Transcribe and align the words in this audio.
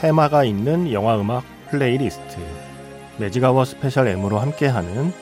테마가 0.00 0.44
있는 0.44 0.92
영화 0.92 1.20
음악 1.20 1.42
playlist 1.70 2.38
Magic 3.18 3.64
Hour 3.64 3.79
Special 3.79 4.06
M으로 4.06 4.38
함께하는 4.38 5.12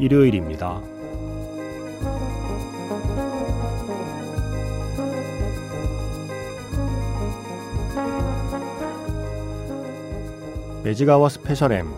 일요일입니다. 0.00 0.80
Magic 10.82 11.28
Hour 11.28 11.43
Special 11.43 11.70
M 11.70 11.88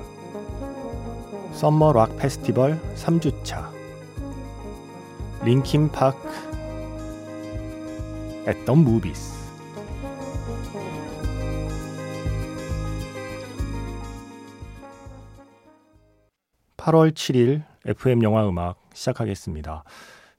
Summer 1.54 1.92
Rock 1.92 2.18
Festival 2.18 2.78
3주차 2.94 3.70
Linkin 5.44 5.90
Park 5.90 6.41
at 8.46 8.58
the 8.64 8.78
movies 8.78 9.32
8월 16.76 17.12
7일 17.12 17.62
FM 17.86 18.24
영화 18.24 18.48
음악 18.48 18.76
시작하겠습니다. 18.92 19.84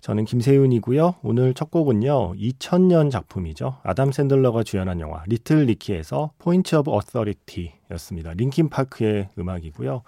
저는 0.02 0.26
김세윤이고요. 0.26 1.16
오늘 1.24 1.54
첫 1.54 1.72
곡은요. 1.72 2.34
2000년 2.34 3.10
작품이죠. 3.10 3.78
아담 3.84 4.12
샌들러가 4.12 4.64
주연한 4.64 5.00
영화 5.00 5.24
Little 5.28 5.64
Nicky에서 5.64 6.32
Points 6.40 6.76
of 6.76 6.92
Authority였습니다. 6.92 8.34
Linkin 8.34 8.68
Park의 8.68 9.30
음악이고요. 9.40 10.04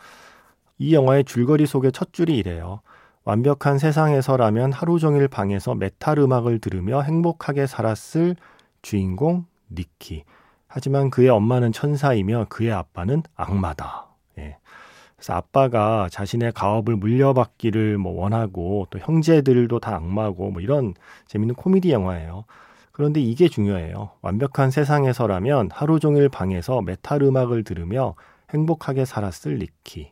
이 0.79 0.93
영화의 0.93 1.23
줄거리 1.23 1.65
속의 1.65 1.93
첫 1.93 2.11
줄이 2.11 2.35
이래요. 2.35 2.81
완벽한 3.25 3.79
세상에서라면 3.79 4.71
하루 4.71 4.99
종일 4.99 5.27
방에서 5.27 5.73
메탈 5.73 6.19
음악을 6.19 6.59
들으며 6.59 7.01
행복하게 7.01 7.65
살았을 7.65 8.35
주인공 8.83 9.45
니키. 9.71 10.23
하지만 10.67 11.09
그의 11.09 11.29
엄마는 11.29 11.71
천사이며 11.71 12.45
그의 12.49 12.71
아빠는 12.71 13.23
악마다. 13.35 14.09
예. 14.37 14.57
그래서 15.15 15.33
아빠가 15.33 16.07
자신의 16.11 16.51
가업을 16.51 16.97
물려받기를 16.97 17.97
뭐 17.97 18.21
원하고 18.21 18.85
또 18.91 18.99
형제들도 18.99 19.79
다 19.79 19.95
악마고 19.95 20.51
뭐 20.51 20.61
이런 20.61 20.93
재밌는 21.27 21.55
코미디 21.55 21.91
영화예요. 21.91 22.45
그런데 22.91 23.21
이게 23.21 23.47
중요해요. 23.47 24.11
완벽한 24.21 24.69
세상에서라면 24.69 25.69
하루 25.73 25.99
종일 25.99 26.29
방에서 26.29 26.81
메탈 26.83 27.23
음악을 27.23 27.63
들으며 27.63 28.13
행복하게 28.53 29.05
살았을 29.05 29.57
니키. 29.57 30.11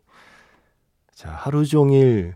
자, 1.13 1.29
하루 1.29 1.63
종일 1.63 2.33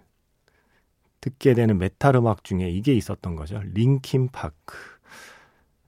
듣게 1.28 1.54
되는 1.54 1.78
메탈 1.78 2.16
음악 2.16 2.44
중에 2.44 2.70
이게 2.70 2.94
있었던 2.94 3.36
거죠. 3.36 3.62
Linkin 3.74 4.30
Park. 4.30 4.76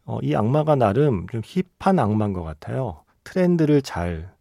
어, 0.06 0.20
이 0.22 0.36
악마가 0.36 0.76
나름 0.76 1.28
좀 1.28 1.42
hip한 1.44 2.00
악마인 2.00 2.34
것 2.34 2.44
같아요. 2.44 3.04
트렌드를 3.24 3.82
잘 3.82 4.34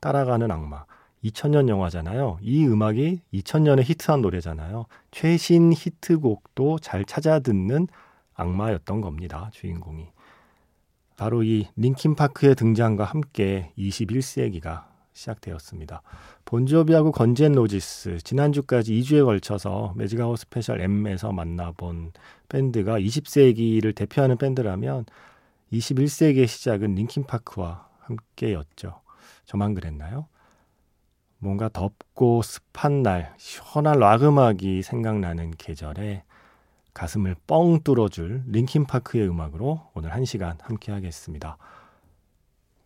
따라가는 0.00 0.50
악마. 0.50 0.84
2000년 1.24 1.68
영화잖아요. 1.68 2.38
이 2.40 2.64
음악이 2.66 3.22
2000년에 3.34 3.82
히트한 3.82 4.22
노래잖아요. 4.22 4.86
최신 5.10 5.72
히트곡도 5.72 6.78
잘 6.78 7.04
찾아 7.04 7.40
듣는 7.40 7.88
악마였던 8.34 9.00
겁니다. 9.00 9.50
주인공이. 9.52 10.06
바로 11.16 11.42
이 11.42 11.66
Linkin 11.74 12.14
Park의 12.14 12.54
등장과 12.54 13.04
함께 13.04 13.72
21세기가 13.76 14.84
시작되었습니다. 15.12 16.02
Bon 16.48 16.66
Jovi하고 16.66 17.12
Guns 17.12 17.39
N' 17.39 17.52
Roses 17.52 18.20
지난주까지 18.24 18.98
2주에 19.00 19.22
걸쳐서 19.22 19.92
Magic 19.96 20.19
Hour 20.19 20.38
Special 20.38 20.80
M에서 20.80 21.30
만나본 21.30 22.12
밴드가 22.48 22.98
20세기를 22.98 23.94
대표하는 23.94 24.38
밴드라면 24.38 25.04
21세기의 25.74 26.46
시작은 26.46 26.94
Linkin 26.94 27.40
Park와 27.40 27.86
함께였죠. 28.00 28.98
저만 29.44 29.74
그랬나요? 29.74 30.26
뭔가 31.36 31.68
덥고 31.68 32.40
습한 32.40 33.02
날 33.02 33.34
시원한 33.36 33.98
락 33.98 34.22
음악이 34.22 34.82
생각나는 34.82 35.50
계절에 35.50 36.22
가슴을 36.94 37.36
뻥 37.46 37.80
뚫어줄 37.84 38.44
링킨파크의 38.46 39.28
음악으로 39.28 39.90
오늘 39.92 40.08
1시간 40.12 40.56
함께 40.62 40.92
하겠습니다. 40.92 41.58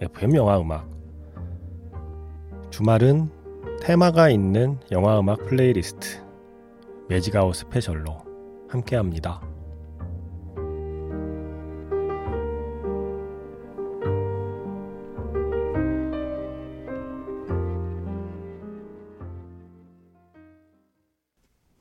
FM 0.00 0.34
영화 0.34 0.60
음악 0.60 0.90
주말은 2.70 3.30
테마가 3.80 4.28
있는 4.28 4.80
영화 4.90 5.20
음악 5.20 5.44
playlist 5.46 6.20
Magic 7.08 7.34
Hour 7.34 7.54
Special로 7.54 8.24
함께 8.68 8.96
합니다. 8.96 9.40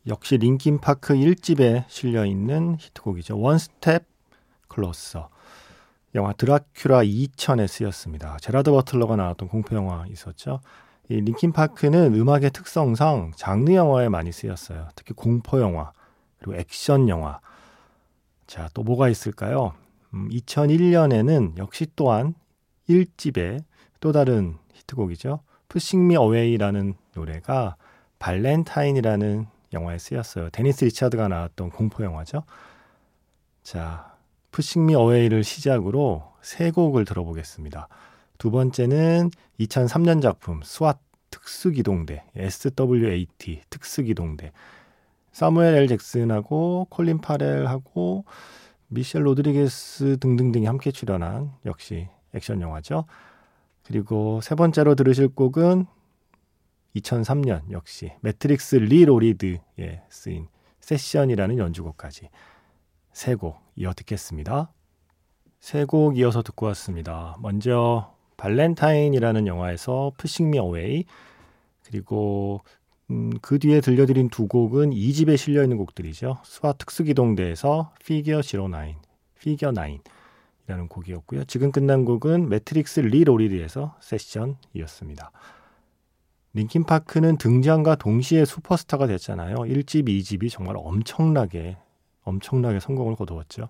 역시 0.06 0.38
Linkin 0.38 0.84
Park 0.84 1.16
1집에 1.16 1.85
실려 1.88 2.25
있는 2.25 2.75
히트곡이죠. 2.78 3.40
One 3.39 3.57
Step 3.57 4.05
Closer. 4.67 5.29
영화 6.16 6.34
드라큘라 6.34 7.07
2000에 7.07 7.68
쓰였습니다. 7.68 8.38
제라드 8.41 8.72
버틀러가 8.72 9.16
나왔던 9.16 9.47
공포 9.50 9.75
영화 9.75 10.06
있었죠. 10.07 10.62
이 11.09 11.16
Linkin 11.16 11.51
Park는 11.51 12.13
음악의 12.13 12.51
특성상 12.51 13.33
장르 13.36 13.74
영화에 13.74 14.10
많이 14.10 14.31
쓰였어요. 14.31 14.89
특히 14.95 15.13
공포 15.13 15.60
영화 15.60 15.92
그리고 16.38 16.56
액션 16.56 17.10
영화. 17.10 17.39
자, 18.48 18.69
또 18.74 18.83
뭐가 18.83 19.10
있을까요? 19.10 19.74
음, 20.13 20.30
2001년에는 20.30 21.57
역시 21.57 21.88
또한 21.95 22.36
1집의 22.88 23.63
또 24.00 24.12
다른 24.12 24.57
히트곡이죠. 24.74 25.39
Pushing 25.68 26.07
Me 26.07 26.15
Away라는 26.15 26.94
노래가 27.16 27.75
Valentine이라는 28.19 29.47
영화에 29.74 29.98
쓰였어요. 29.98 30.50
데니스 30.51 30.86
리차드가 30.86 31.27
나왔던 31.27 31.71
공포 31.71 32.04
영화죠. 32.04 32.44
자, 33.63 34.12
Pushing 34.53 34.85
Me 34.85 34.94
Away를 34.94 35.44
시작으로 35.44 36.31
세 36.44 36.69
곡을 36.69 37.05
들어보겠습니다. 37.05 37.88
두 38.38 38.51
번째는 38.51 39.31
2003년 39.59 40.21
작품 40.21 40.61
SWAT 40.62 41.00
특수기동대 41.31 42.23
SWAT 42.35 43.61
특수기동대 43.71 44.51
사무엘 45.31 45.73
엘 45.73 45.88
잭슨하고 45.88 46.85
콜린 46.91 47.19
파렐하고 47.19 48.25
미셸 48.89 49.25
로드리게스 49.25 50.17
등등등이 50.19 50.67
함께 50.67 50.91
출연한 50.91 51.51
역시 51.65 52.07
액션 52.35 52.61
영화죠. 52.61 53.06
그리고 53.81 54.39
세 54.41 54.53
번째로 54.53 54.94
들으실 54.94 55.29
곡은 55.29 55.88
2003년 56.95 57.71
역시 57.71 58.11
매트릭스 58.21 58.75
Reloaded에 58.75 60.03
쓰인 60.09 60.47
Session이라는 60.80 61.57
연주곡까지 61.57 62.29
세 63.13 63.36
곡 63.36 63.62
이어 63.75 63.94
듣겠습니다. 63.94 64.71
세 65.60 65.86
곡 65.86 66.18
이어서 66.18 66.42
듣고 66.42 66.65
왔습니다. 66.68 67.36
먼저 67.39 68.13
발렌타인이라는 68.38 69.48
영화에서 69.48 70.12
Pushing 70.18 70.50
Me 70.51 70.59
Away 70.59 71.06
그리고 71.83 72.62
음, 73.12 73.31
그 73.42 73.60
뒤에 73.60 73.81
들려드린 73.81 74.30
두 74.30 74.48
곡은 74.48 74.92
2집에 74.92 75.38
실려 75.38 75.63
있는 75.63 75.77
곡들이죠. 75.77 76.39
SWAT 76.44 76.74
특수기동대에서 76.74 77.94
Figure 78.03 78.41
09, 78.42 78.95
Figure 79.39 79.71
9이라는 79.71 80.89
곡이었고요. 80.89 81.44
지금 81.45 81.71
끝난 81.71 82.06
곡은 82.06 82.50
매트릭스 82.50 83.01
Reloaded에서 83.01 83.95
Session이었습니다. 84.01 85.31
링킨파크는 86.54 87.38
등장과 87.38 87.95
동시에 87.95 88.45
슈퍼스타가 88.45 89.07
됐잖아요. 89.07 89.56
1집, 89.57 90.07
2집이 90.07 90.50
정말 90.50 90.75
엄청나게 90.77 91.77
엄청나게 92.23 92.79
성공을 92.79 93.15
거두었죠. 93.15 93.69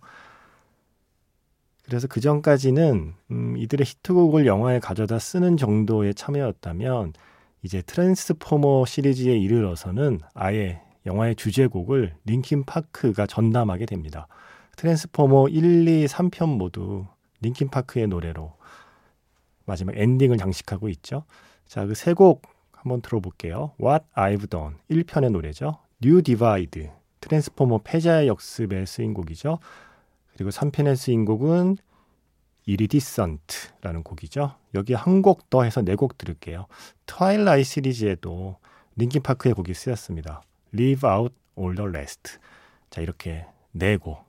그래서 1.86 2.08
그 2.08 2.22
전까지는 2.22 3.14
음, 3.32 3.58
이들의 3.58 3.86
히트곡을 3.86 4.46
영화에 4.46 4.80
가져다 4.80 5.20
쓰는 5.20 5.58
정도의 5.58 6.14
참여였다면 6.16 7.14
이제 7.62 7.82
트랜스포머 7.82 8.86
시리즈에 8.86 9.38
이르러서는 9.38 10.20
아예 10.34 10.82
영화의 11.06 11.36
주제곡을 11.36 12.16
링킨 12.26 12.64
파크가 12.64 13.26
전담하게 13.28 13.86
됩니다. 13.86 14.28
트랜스포머 14.78 15.50
1, 15.50 15.88
2, 15.88 16.06
3편 16.06 16.58
모두 16.58 17.06
링킨 17.42 17.70
파크의 17.70 18.08
노래로 18.08 18.54
마지막 19.66 19.96
엔딩을 19.98 20.38
장식하고 20.38 20.90
있죠. 20.90 21.26
자, 21.66 21.86
그 21.86 21.94
세 21.94 22.14
곡 22.14 22.42
한번 22.72 23.02
들어볼게요. 23.02 23.72
What 23.82 24.06
I've 24.16 24.50
Done 24.50 24.76
1편의 24.90 25.32
노래죠. 25.32 25.78
New 26.04 26.22
Divide 26.22 26.90
트랜스포머 27.24 27.80
패자의 27.86 28.28
역습에 28.28 28.86
쓰인 28.86 29.14
곡이죠. 29.14 29.60
그리고 30.34 30.50
3편에 30.50 30.98
쓰인 30.98 31.24
곡은 31.24 31.78
Iridescent라는 32.66 34.04
곡이죠. 34.04 34.56
여기 34.76 34.94
한 34.94 35.22
곡 35.22 35.50
더 35.50 35.64
해서 35.64 35.82
네 35.82 35.96
곡 35.96 36.18
들을게요. 36.18 36.68
Twilight 37.06 37.64
시리즈에도 37.64 38.58
링킨파크의 38.98 39.54
곡이 39.54 39.74
쓰였습니다. 39.74 40.42
Leave 40.74 41.10
Out 41.10 41.34
All 41.58 41.76
the 41.76 41.88
Rest. 41.88 42.40
자, 42.90 43.00
이렇게 43.02 43.46
네 43.72 43.96
곡. 43.98 44.26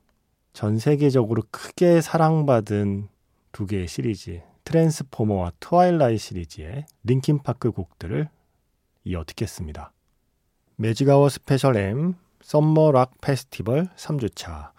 전 0.53 0.79
세계적으로 0.79 1.43
크게 1.51 2.01
사랑받은 2.01 3.09
두 3.51 3.67
개의 3.67 3.89
시리즈, 3.89 4.41
트랜스포머와 4.65 5.53
Twilight 5.59 6.17
시리즈의 6.19 6.87
링킨파크 7.03 7.73
곡들을 7.73 8.29
이어 9.05 9.25
듣겠습니다. 9.25 9.93
매직아워 10.77 11.29
스페셜 11.29 11.77
M 11.77 12.15
Summer 12.45 12.93
락 12.93 13.23
페스티벌 13.23 13.89
3주차 13.97 14.73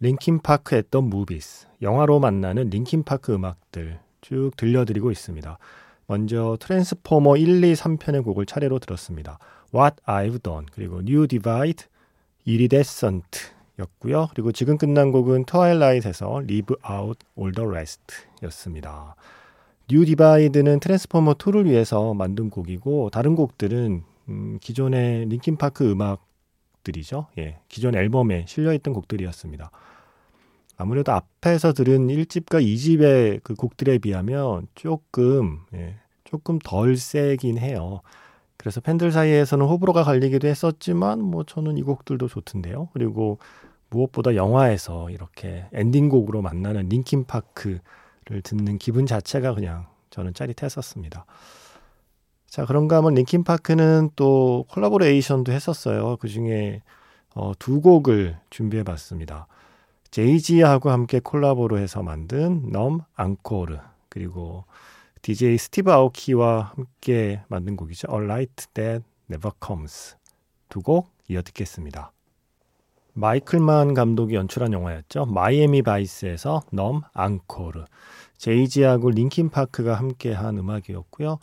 링킨파크 0.00 0.74
at 0.74 0.86
the 0.86 1.04
Movies 1.04 1.68
영화로 1.80 2.18
만나는 2.18 2.70
링킨파크 2.70 3.32
음악들 3.32 4.00
쭉 4.20 4.50
들려드리고 4.56 5.12
있습니다. 5.12 5.56
먼저 6.08 6.56
트랜스포머 6.58 7.36
1, 7.36 7.62
2, 7.62 7.72
3편의 7.74 8.24
곡을 8.24 8.46
차례로 8.46 8.80
들었습니다. 8.80 9.38
What 9.72 9.96
I've 10.06 10.42
Done 10.42 10.66
그리고 10.72 10.98
New 11.02 11.28
Divide, 11.28 11.86
Iridescent 12.48 13.52
였고요. 13.78 14.26
그리고 14.34 14.50
지금 14.50 14.76
끝난 14.76 15.12
곡은 15.12 15.44
Twilight에서 15.44 16.42
Leave 16.42 16.74
Out 16.90 17.24
All 17.38 17.54
the 17.54 17.68
Rest 17.68 18.02
였습니다. 18.42 19.14
New 19.88 20.04
Divide는 20.04 20.80
트랜스포머 20.80 21.34
2를 21.34 21.66
위해서 21.66 22.12
만든 22.12 22.50
곡이고 22.50 23.10
다른 23.10 23.36
곡들은 23.36 24.02
음, 24.30 24.58
기존의 24.60 25.26
링킨파크 25.26 25.88
음악 25.92 26.33
들이죠. 26.84 27.26
예, 27.38 27.58
기존 27.68 27.96
앨범에 27.96 28.44
실려있던 28.46 28.94
곡들이었습니다. 28.94 29.70
아무래도 30.76 31.12
앞에서 31.12 31.72
들은 31.72 32.08
1집과 32.08 32.62
2집의 32.62 33.40
그 33.42 33.54
곡들에 33.54 33.98
비하면 33.98 34.66
조금, 34.74 35.60
예, 35.74 35.96
조금 36.24 36.58
덜 36.58 36.96
세긴 36.96 37.58
해요. 37.58 38.00
그래서 38.56 38.80
팬들 38.80 39.12
사이에서는 39.12 39.66
호불호가 39.66 40.04
갈리기도 40.04 40.48
했었지만, 40.48 41.20
뭐 41.20 41.44
저는 41.44 41.76
이 41.76 41.82
곡들도 41.82 42.28
좋던데요. 42.28 42.88
그리고 42.92 43.38
무엇보다 43.90 44.34
영화에서 44.34 45.10
이렇게 45.10 45.66
엔딩곡으로 45.72 46.42
만나는 46.42 46.88
링킨파크를 46.88 47.80
듣는 48.42 48.78
기분 48.78 49.06
자체가 49.06 49.54
그냥 49.54 49.86
저는 50.10 50.34
짜릿했었습니다. 50.34 51.26
자, 52.54 52.64
그런가 52.66 52.98
하면 52.98 53.14
링킨파크는 53.14 54.10
또 54.14 54.64
콜라보레이션도 54.68 55.50
했었어요. 55.50 56.16
그 56.20 56.28
중에 56.28 56.82
어, 57.34 57.50
두 57.58 57.80
곡을 57.80 58.38
준비해 58.48 58.84
봤습니다. 58.84 59.48
제이지하고 60.12 60.90
함께 60.90 61.18
콜라보로 61.18 61.78
해서 61.78 62.04
만든 62.04 62.70
넘 62.70 63.00
앙코르 63.16 63.78
그리고 64.08 64.66
DJ 65.22 65.58
스티브 65.58 65.90
아오키와 65.90 66.74
함께 66.76 67.42
만든 67.48 67.74
곡이죠. 67.74 68.06
A 68.12 68.18
Light 68.18 68.66
That 68.74 69.04
Never 69.28 69.50
Comes 69.60 70.14
두 70.68 70.80
곡 70.80 71.10
이어 71.28 71.42
듣겠습니다. 71.42 72.12
마이클 73.14 73.70
만 73.70 73.94
감독이 73.94 74.36
연출한 74.36 74.72
영화였죠. 74.72 75.26
마이애미 75.26 75.82
바이스에서 75.82 76.62
Numb 76.70 77.02
Encore 77.14 77.84
제이지하고 78.38 79.10
링킨 79.10 79.50
파크가 79.50 79.94
함께한 79.94 80.56
음악이었고요. 80.56 81.40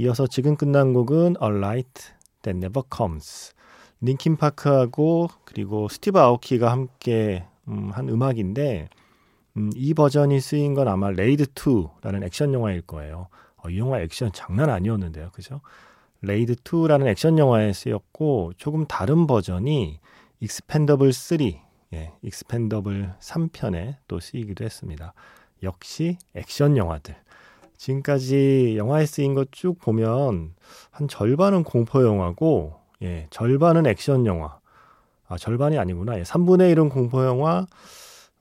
이어서 0.00 0.28
지금 0.28 0.54
끝난 0.54 0.92
곡은 0.92 1.34
A 1.42 1.48
Light 1.48 2.12
That 2.42 2.56
Never 2.56 2.86
Comes 2.94 3.52
링킨 4.00 4.36
파크하고 4.36 5.28
그리고 5.44 5.88
스티브 5.88 6.20
아오키가 6.20 6.70
함께 6.70 7.44
음, 7.66 7.90
한 7.92 8.08
음악인데 8.08 8.90
음, 9.56 9.70
이 9.74 9.94
버전이 9.94 10.38
쓰인 10.38 10.74
건 10.74 10.86
아마 10.86 11.10
레이드 11.10 11.46
2라는 11.46 12.22
액션 12.22 12.54
영화일 12.54 12.82
거예요. 12.82 13.26
어, 13.56 13.70
이 13.70 13.78
영화 13.80 13.98
액션 13.98 14.30
장난 14.32 14.70
아니었는데요. 14.70 15.30
그죠? 15.32 15.62
레이드 16.22 16.54
2라는 16.54 17.08
액션 17.08 17.36
영화에 17.36 17.72
쓰였고 17.72 18.52
조금 18.56 18.86
다른 18.86 19.26
버전이 19.26 19.98
익스펜더블 20.38 21.12
3, 21.12 21.38
예, 21.94 22.12
익스펜더블 22.22 23.14
3편에 23.18 23.96
또 24.06 24.20
쓰이기도 24.20 24.64
했습니다. 24.64 25.12
역시 25.64 26.18
액션 26.34 26.76
영화들. 26.76 27.16
지금까지 27.78 28.74
영화에 28.76 29.06
쓰인 29.06 29.34
것 29.34 29.48
쭉 29.52 29.78
보면 29.78 30.54
한 30.90 31.08
절반은 31.08 31.62
공포 31.64 32.04
영화고 32.04 32.74
예, 33.02 33.26
절반은 33.30 33.86
액션 33.86 34.26
영화. 34.26 34.58
아, 35.28 35.38
절반이 35.38 35.78
아니구나. 35.78 36.18
예, 36.18 36.22
3분의 36.22 36.74
1은 36.74 36.90
공포 36.90 37.24
영화, 37.24 37.66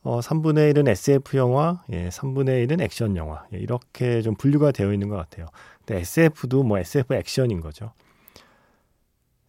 어, 0.03 0.19
3분의 0.19 0.73
1은 0.73 0.88
SF 0.89 1.38
영화, 1.38 1.83
예, 1.91 2.09
3분의 2.09 2.65
1은 2.67 2.81
액션 2.81 3.15
영화. 3.17 3.45
예, 3.53 3.57
이렇게 3.57 4.21
좀 4.21 4.35
분류가 4.35 4.71
되어 4.71 4.91
있는 4.93 5.09
것 5.09 5.15
같아요. 5.17 5.45
근데 5.85 6.01
SF도 6.01 6.63
뭐 6.63 6.79
SF 6.79 7.13
액션인 7.13 7.62
거죠. 7.62 7.91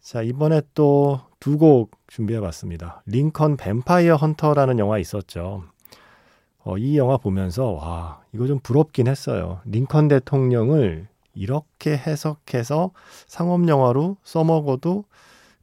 자, 0.01 0.21
이번에 0.21 0.61
또 0.73 1.21
두 1.39 1.57
곡 1.57 1.91
준비해 2.07 2.39
봤습니다. 2.41 3.01
링컨 3.05 3.55
뱀파이어 3.57 4.15
헌터라는 4.17 4.77
영화 4.79 4.97
있었죠. 4.99 5.63
어, 6.63 6.77
이 6.77 6.97
영화 6.97 7.17
보면서, 7.17 7.71
와, 7.71 8.21
이거 8.33 8.47
좀 8.47 8.59
부럽긴 8.59 9.07
했어요. 9.07 9.61
링컨 9.65 10.07
대통령을 10.09 11.07
이렇게 11.33 11.97
해석해서 11.97 12.91
상업 13.27 13.67
영화로 13.67 14.17
써먹어도 14.23 15.05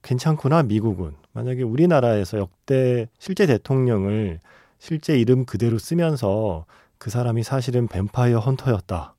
괜찮구나, 0.03 0.63
미국은. 0.63 1.15
만약에 1.33 1.63
우리나라에서 1.63 2.39
역대 2.39 3.09
실제 3.19 3.47
대통령을 3.47 4.41
실제 4.79 5.19
이름 5.19 5.45
그대로 5.45 5.79
쓰면서 5.79 6.65
그 6.99 7.11
사람이 7.11 7.43
사실은 7.43 7.89
뱀파이어 7.89 8.39
헌터였다. 8.39 9.15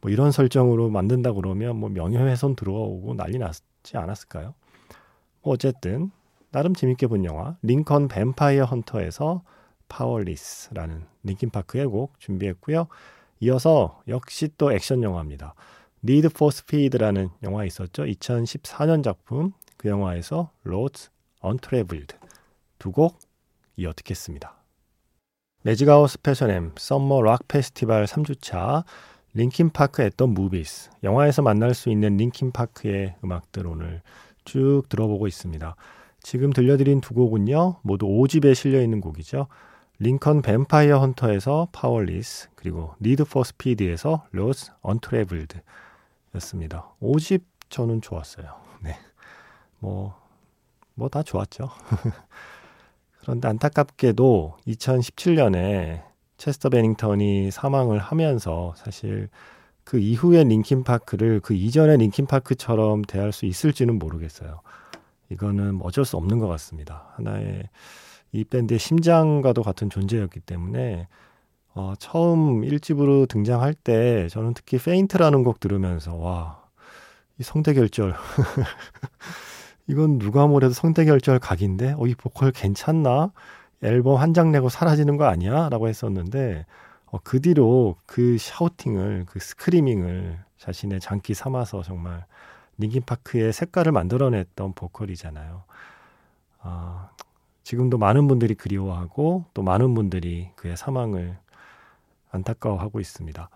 뭐 0.00 0.10
이런 0.10 0.32
설정으로 0.32 0.90
만든다 0.90 1.32
그러면 1.32 1.76
뭐 1.76 1.88
명예훼손 1.88 2.56
들어오고 2.56 3.14
난리 3.14 3.38
났지 3.38 3.96
않았을까요? 3.96 4.54
뭐 5.42 5.54
어쨌든 5.54 6.10
나름 6.50 6.74
재밌게 6.74 7.06
본 7.06 7.24
영화 7.24 7.56
링컨 7.62 8.08
뱀파이어 8.08 8.64
헌터에서 8.64 9.42
파월리스라는 9.88 11.04
링킨파크의 11.22 11.86
곡 11.86 12.18
준비했고요. 12.20 12.86
이어서 13.40 14.02
역시 14.08 14.48
또 14.56 14.72
액션 14.72 15.02
영화입니다. 15.02 15.54
Need 16.02 16.28
for 16.30 16.50
Speed라는 16.50 17.30
영화 17.42 17.64
있었죠. 17.64 18.04
2014년 18.04 19.02
작품 19.02 19.52
그 19.76 19.88
영화에서 19.88 20.50
Roads 20.62 21.08
Untraveled 21.40 22.16
두 22.78 22.92
곡 22.92 23.18
이어 23.76 23.92
듣겠습니다. 23.94 24.54
Magic 25.62 25.89
Hour 25.89 26.10
스페셜 26.10 26.50
M 26.50 26.72
Summer 26.76 27.22
락 27.22 27.48
페스티벌 27.48 28.04
3주차 28.04 28.84
링킨파크 29.32 30.02
at 30.02 30.13
the 30.13 30.30
Movies 30.30 30.90
영화에서 31.02 31.42
만날 31.42 31.74
수 31.74 31.90
있는 31.90 32.16
링킨파크의 32.18 33.16
음악들 33.24 33.66
오늘 33.66 34.02
쭉 34.44 34.82
들어보고 34.88 35.26
있습니다. 35.26 35.74
지금 36.22 36.52
들려드린 36.52 37.00
두 37.00 37.14
곡은요 37.14 37.80
모두 37.82 38.06
5집에 38.06 38.54
실려있는 38.54 39.00
곡이죠. 39.00 39.48
링컨 39.98 40.42
뱀파이어 40.42 40.98
헌터에서 40.98 41.68
Powerless 41.72 42.50
그리고 42.54 42.94
Need 43.00 43.24
for 43.24 43.44
Speed에서 43.44 44.26
Roads 44.32 44.70
Untraveled 44.82 45.60
였습니다. 46.36 46.90
5집 47.00 47.42
저는 47.70 48.00
좋았어요. 48.02 48.56
네. 48.82 48.98
뭐 49.78 50.24
뭐 50.96 51.08
다 51.08 51.22
좋았죠. 51.22 51.70
그런데 53.20 53.48
안타깝게도 53.48 54.58
2017년에 54.66 56.04
체스터 56.36 56.68
베닝턴이 56.68 57.50
사망을 57.50 57.98
하면서 57.98 58.74
사실 58.76 59.28
그 59.82 59.98
이후의 59.98 60.44
링킨 60.44 60.84
파크를 60.84 61.40
그 61.40 61.54
이전의 61.54 61.98
링킨 61.98 62.26
파크처럼 62.26 63.02
대할 63.02 63.32
수 63.32 63.46
있을지는 63.46 63.98
모르겠어요. 63.98 64.60
이거는 65.30 65.80
어쩔 65.82 66.04
수 66.04 66.16
없는 66.16 66.38
것 66.38 66.48
같습니다. 66.48 67.12
하나의 67.16 67.68
이 68.34 68.42
밴드의 68.42 68.80
심장과도 68.80 69.62
같은 69.62 69.88
존재였기 69.88 70.40
때문에 70.40 71.06
어, 71.74 71.94
처음 72.00 72.62
1집으로 72.62 73.28
등장할 73.28 73.74
때 73.74 74.28
저는 74.28 74.54
특히 74.54 74.76
Faint라는 74.76 75.44
곡 75.44 75.60
들으면서 75.60 76.16
와, 76.16 76.60
이 77.38 77.44
성대결절 77.44 78.12
이건 79.86 80.18
누가 80.18 80.48
뭐래도 80.48 80.74
성대결절 80.74 81.38
각인데 81.38 81.94
어, 81.96 82.06
이 82.06 82.14
보컬 82.16 82.50
괜찮나? 82.50 83.32
앨범 83.82 84.20
한 84.20 84.32
장 84.32 84.50
내고 84.50 84.68
사라지는 84.68 85.16
거 85.16 85.26
아니야? 85.26 85.68
라고 85.68 85.88
했었는데 85.88 86.66
어, 87.06 87.18
그 87.22 87.40
뒤로 87.40 87.94
그 88.04 88.36
shouting을 88.38 89.26
그 89.28 89.38
screaming을 89.38 90.40
자신의 90.58 90.98
장기 90.98 91.34
삼아서 91.34 91.82
정말 91.82 92.24
링킨파크의 92.78 93.52
색깔을 93.52 93.92
만들어냈던 93.92 94.72
보컬이잖아요. 94.72 95.62
아, 96.62 97.10
지금도 97.64 97.98
많은 97.98 98.28
분들이 98.28 98.54
그리워하고 98.54 99.46
또 99.54 99.62
많은 99.62 99.94
분들이 99.94 100.50
그의 100.54 100.76
사망을 100.76 101.36
안타까워하고 102.30 103.00
있습니다. 103.00 103.48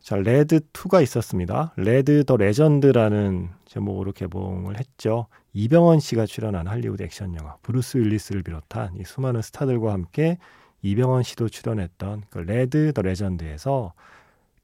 자, 0.00 0.16
레드 0.16 0.60
2가 0.60 1.02
있었습니다. 1.02 1.72
레드 1.76 2.24
더 2.24 2.36
레전드라는 2.36 3.48
제목으로 3.64 4.12
개봉을 4.12 4.78
했죠. 4.78 5.26
이병헌 5.52 6.00
씨가 6.00 6.26
출연한 6.26 6.66
할리우드 6.68 7.02
액션 7.02 7.34
영화 7.34 7.56
브루스 7.62 7.98
윌리스를 7.98 8.42
비롯한 8.42 8.96
이 8.96 9.04
수많은 9.04 9.42
스타들과 9.42 9.92
함께 9.92 10.38
이병헌 10.82 11.22
씨도 11.22 11.48
출연했던 11.48 12.24
그 12.30 12.38
레드 12.38 12.92
더 12.92 13.02
레전드에서 13.02 13.94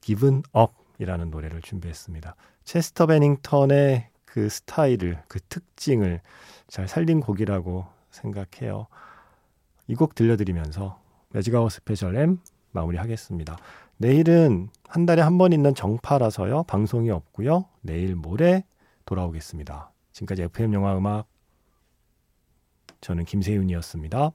Given 0.00 0.42
Up이라는 0.54 1.30
노래를 1.30 1.60
준비했습니다. 1.62 2.36
체스터 2.64 3.06
베닝턴의 3.06 4.08
그 4.24 4.48
스타일을 4.48 5.22
그 5.28 5.40
특징을 5.48 6.20
잘 6.68 6.88
살린 6.88 7.20
곡이라고 7.20 7.86
생각해요. 8.12 8.86
이 9.88 9.94
곡 9.94 10.14
들려드리면서 10.14 11.00
Magic 11.30 11.53
Hour 11.53 11.72
스페셜 11.72 12.16
M 12.16 12.38
마무리하겠습니다. 12.72 13.58
내일은 13.98 14.68
한 14.88 15.06
달에 15.06 15.22
한 15.22 15.38
번 15.38 15.52
있는 15.52 15.74
정파라서요. 15.74 16.64
방송이 16.64 17.10
없고요. 17.10 17.66
내일 17.82 18.14
모레 18.16 18.64
돌아오겠습니다. 19.04 19.92
지금까지 20.12 20.42
FM 20.42 20.74
영화 20.74 20.96
음악 20.96 21.26
저는 23.00 23.24
김세윤이었습니다. 23.24 24.30